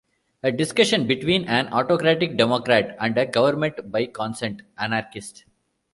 A 0.41 0.51
Discussion 0.51 1.05
Between 1.05 1.47
an 1.47 1.71
Autocratic 1.71 2.35
Democrat 2.35 2.97
and 2.99 3.15
a 3.19 3.27
Government-By-Consent 3.27 4.63
Anarchist. 4.75 5.45